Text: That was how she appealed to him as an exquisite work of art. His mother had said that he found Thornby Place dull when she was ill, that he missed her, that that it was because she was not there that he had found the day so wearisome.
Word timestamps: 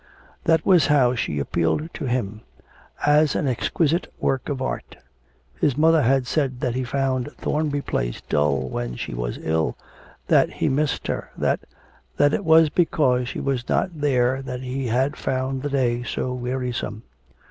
That 0.45 0.65
was 0.65 0.87
how 0.87 1.13
she 1.13 1.37
appealed 1.37 1.87
to 1.93 2.05
him 2.05 2.41
as 3.05 3.35
an 3.35 3.47
exquisite 3.47 4.11
work 4.19 4.49
of 4.49 4.59
art. 4.59 4.95
His 5.59 5.77
mother 5.77 6.01
had 6.01 6.25
said 6.25 6.59
that 6.61 6.73
he 6.73 6.83
found 6.83 7.29
Thornby 7.33 7.81
Place 7.81 8.19
dull 8.27 8.67
when 8.67 8.95
she 8.95 9.13
was 9.13 9.37
ill, 9.43 9.77
that 10.25 10.53
he 10.53 10.69
missed 10.69 11.05
her, 11.05 11.29
that 11.37 11.59
that 12.17 12.33
it 12.33 12.43
was 12.43 12.69
because 12.69 13.29
she 13.29 13.39
was 13.39 13.69
not 13.69 14.01
there 14.01 14.41
that 14.41 14.61
he 14.61 14.87
had 14.87 15.15
found 15.17 15.61
the 15.61 15.69
day 15.69 16.01
so 16.01 16.33
wearisome. 16.33 17.03